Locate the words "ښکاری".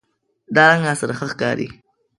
1.31-1.67